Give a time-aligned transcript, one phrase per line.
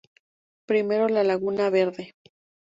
[0.65, 2.15] Primero la Laguna Verde.